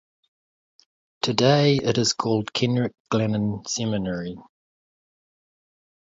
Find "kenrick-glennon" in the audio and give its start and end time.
2.53-3.67